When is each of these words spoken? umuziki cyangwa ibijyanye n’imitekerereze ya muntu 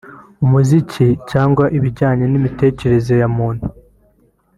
umuziki 0.43 1.07
cyangwa 1.31 1.65
ibijyanye 1.77 2.25
n’imitekerereze 2.27 3.13
ya 3.21 3.27
muntu 3.35 3.65